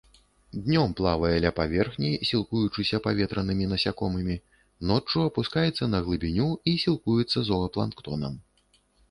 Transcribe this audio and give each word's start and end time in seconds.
Днём 0.67 0.93
плавае 1.01 1.33
ля 1.43 1.51
паверхні, 1.59 2.09
сілкуючыся 2.29 2.99
паветранымі 3.09 3.67
насякомымі, 3.75 4.39
ноччу 4.93 5.19
апускаецца 5.29 5.91
на 5.93 6.01
глыбіню 6.09 6.49
і 6.73 6.75
сілкуецца 6.87 7.47
зоапланктонам. 7.53 8.33